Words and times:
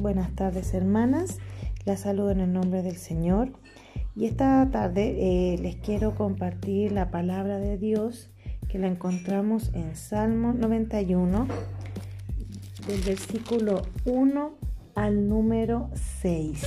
Buenas 0.00 0.34
tardes 0.34 0.72
hermanas, 0.72 1.36
las 1.84 2.00
saludo 2.00 2.30
en 2.30 2.40
el 2.40 2.54
nombre 2.54 2.82
del 2.82 2.96
Señor 2.96 3.52
y 4.16 4.24
esta 4.24 4.66
tarde 4.70 5.14
eh, 5.18 5.58
les 5.58 5.76
quiero 5.76 6.14
compartir 6.14 6.92
la 6.92 7.10
palabra 7.10 7.58
de 7.58 7.76
Dios 7.76 8.30
que 8.70 8.78
la 8.78 8.86
encontramos 8.86 9.70
en 9.74 9.94
Salmo 9.96 10.54
91 10.54 11.46
del 12.86 13.00
versículo 13.02 13.82
1 14.06 14.52
al 14.94 15.28
número 15.28 15.90
6. 16.22 16.66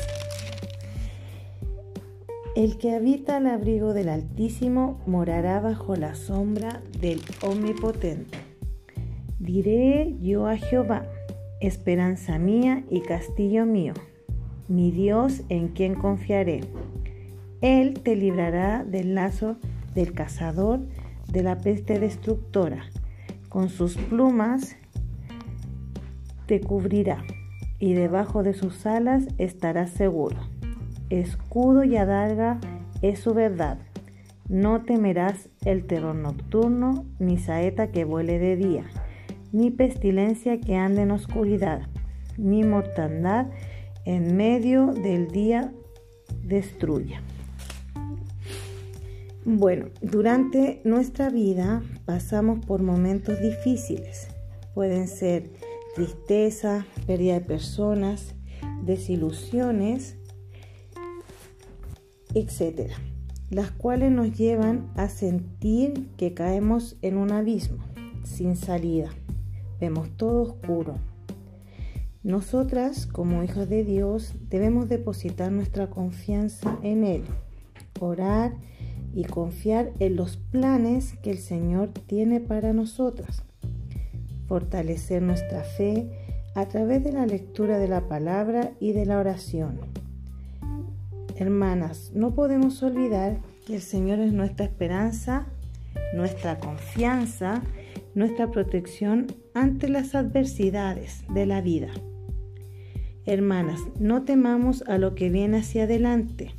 El 2.56 2.78
que 2.78 2.94
habita 2.94 3.38
al 3.38 3.48
abrigo 3.48 3.96
del 3.96 4.10
Altísimo 4.10 5.02
morará 5.08 5.60
bajo 5.60 5.96
la 5.96 6.14
sombra 6.14 6.84
del 7.00 7.20
Omnipotente. 7.42 8.38
Diré 9.40 10.16
yo 10.22 10.46
a 10.46 10.56
Jehová, 10.56 11.08
esperanza 11.68 12.38
mía 12.40 12.84
y 12.90 13.02
castillo 13.02 13.66
mío, 13.66 13.94
mi 14.68 14.92
Dios 14.92 15.44
en 15.48 15.70
quien 15.70 15.96
confiaré. 15.96 16.62
Él 17.62 18.02
te 18.04 18.18
librará 18.18 18.84
del 18.84 19.16
lazo 19.16 19.56
del 19.96 20.14
cazador, 20.14 20.82
de 21.32 21.42
la 21.42 21.58
peste 21.60 22.00
destructora. 22.00 22.84
Con 23.48 23.70
sus 23.70 23.96
plumas 23.96 24.76
te 26.48 26.60
cubrirá 26.60 27.24
y 27.80 27.94
debajo 27.94 28.44
de 28.44 28.54
sus 28.54 28.86
alas 28.86 29.26
estarás 29.38 29.92
seguro. 29.92 30.38
Escudo 31.10 31.86
y 31.86 31.96
adarga 31.96 32.60
es 33.02 33.20
su 33.20 33.34
verdad. 33.34 33.78
No 34.50 34.82
temerás 34.82 35.50
el 35.64 35.86
terror 35.86 36.16
nocturno, 36.16 37.06
ni 37.20 37.38
saeta 37.38 37.92
que 37.92 38.04
vuele 38.04 38.40
de 38.40 38.58
día 38.58 38.84
ni 39.54 39.70
pestilencia 39.70 40.60
que 40.60 40.76
ande 40.76 41.04
en 41.04 41.12
oscuridad, 41.12 41.84
ni 42.38 42.64
mortandad 42.64 43.48
en 44.04 44.36
medio 44.36 44.88
del 44.88 45.30
día 45.30 45.72
destruya. 46.44 47.22
Bueno, 49.46 49.90
durante 50.02 50.82
nuestra 50.84 51.30
vida 51.30 51.84
pasamos 52.06 52.66
por 52.66 52.82
momentos 52.82 53.40
difíciles. 53.40 54.28
Pueden 54.74 55.08
ser 55.08 55.52
tristeza, 55.96 56.88
pérdida 57.06 57.36
de 57.36 57.42
personas, 57.42 58.34
desilusiones, 58.84 60.16
etc. 62.34 62.92
Las 63.52 63.70
cuales 63.70 64.12
nos 64.12 64.36
llevan 64.36 64.92
a 64.96 65.10
sentir 65.10 66.08
que 66.18 66.34
caemos 66.34 66.98
en 67.04 67.18
un 67.18 67.32
abismo 67.32 67.84
sin 68.24 68.56
salida 68.56 69.12
vemos 69.84 70.16
todo 70.16 70.44
oscuro. 70.44 70.96
Nosotras, 72.24 73.06
como 73.06 73.44
hijas 73.44 73.68
de 73.68 73.84
Dios, 73.84 74.34
debemos 74.50 74.88
depositar 74.88 75.52
nuestra 75.52 75.90
confianza 75.90 76.80
en 76.84 77.04
Él, 77.04 77.24
orar 78.00 78.54
y 79.14 79.26
confiar 79.26 79.92
en 80.00 80.16
los 80.16 80.38
planes 80.38 81.16
que 81.22 81.32
el 81.32 81.38
Señor 81.38 81.90
tiene 82.08 82.40
para 82.40 82.72
nosotras, 82.72 83.44
fortalecer 84.48 85.22
nuestra 85.22 85.64
fe 85.64 86.10
a 86.56 86.66
través 86.70 87.04
de 87.04 87.12
la 87.12 87.26
lectura 87.26 87.78
de 87.78 87.90
la 87.90 88.08
palabra 88.08 88.72
y 88.80 88.94
de 88.94 89.06
la 89.06 89.20
oración. 89.20 89.82
Hermanas, 91.36 92.12
no 92.16 92.34
podemos 92.36 92.82
olvidar 92.84 93.42
que 93.68 93.76
el 93.76 93.82
Señor 93.82 94.20
es 94.20 94.32
nuestra 94.32 94.66
esperanza, 94.66 95.48
nuestra 96.14 96.60
confianza 96.60 97.62
nuestra 98.16 98.52
protección 98.52 99.28
ante 99.54 99.90
las 99.90 100.16
adversidades 100.16 101.24
de 101.34 101.46
la 101.46 101.62
vida. 101.62 101.90
Hermanas, 103.26 103.80
no 104.00 104.24
temamos 104.24 104.84
a 104.88 104.98
lo 104.98 105.16
que 105.16 105.30
viene 105.30 105.58
hacia 105.58 105.84
adelante. 105.84 106.54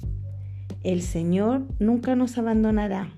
El 0.82 1.02
Señor 1.02 1.66
nunca 1.78 2.16
nos 2.16 2.38
abandonará. 2.38 3.12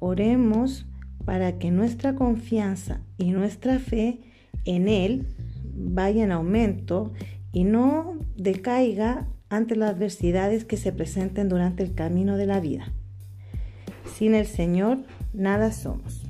Oremos 0.00 0.86
para 1.24 1.58
que 1.58 1.70
nuestra 1.70 2.14
confianza 2.14 3.02
y 3.18 3.32
nuestra 3.32 3.78
fe 3.78 4.20
en 4.64 4.88
Él 4.88 5.26
vaya 5.74 6.24
en 6.24 6.32
aumento 6.32 7.12
y 7.52 7.64
no 7.64 8.18
decaiga 8.36 9.28
ante 9.50 9.76
las 9.76 9.90
adversidades 9.90 10.64
que 10.64 10.76
se 10.76 10.92
presenten 10.92 11.48
durante 11.48 11.82
el 11.82 11.94
camino 11.94 12.36
de 12.36 12.46
la 12.46 12.60
vida. 12.60 12.92
Sin 14.16 14.34
el 14.34 14.46
Señor, 14.46 14.98
nada 15.32 15.72
somos. 15.72 16.27